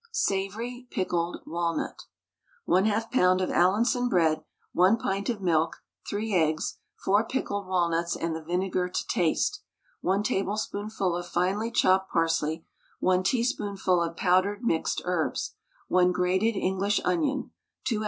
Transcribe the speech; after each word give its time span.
SAVOURY 0.13 0.87
PICKLED 0.89 1.43
WALNUT. 1.45 2.05
1/2 2.67 3.11
lb. 3.11 3.43
of 3.43 3.51
Allinson 3.51 4.09
bread, 4.09 4.43
1 4.73 4.97
pint 4.97 5.29
of 5.29 5.43
milk, 5.43 5.83
3 6.09 6.33
eggs, 6.33 6.79
4 7.05 7.25
pickled 7.25 7.67
walnuts 7.67 8.15
and 8.15 8.35
the 8.35 8.41
vinegar 8.41 8.89
to 8.89 9.05
taste, 9.07 9.61
1 10.01 10.23
tablespoonful 10.23 11.15
of 11.15 11.27
finely 11.27 11.69
chopped 11.69 12.11
parsley, 12.11 12.65
1 12.99 13.21
teaspoonful 13.21 14.01
of 14.01 14.17
powdered 14.17 14.63
mixed 14.63 15.03
herbs, 15.05 15.53
1 15.89 16.11
grated 16.11 16.55
English 16.55 16.99
onion, 17.05 17.51
2 17.83 17.99
oz. 17.99 17.99